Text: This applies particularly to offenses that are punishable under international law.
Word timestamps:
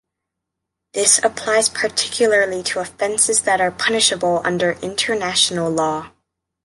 This 0.93 1.19
applies 1.21 1.69
particularly 1.69 2.63
to 2.63 2.79
offenses 2.79 3.43
that 3.43 3.61
are 3.61 3.69
punishable 3.69 4.41
under 4.43 4.71
international 4.81 5.69
law. 5.69 6.09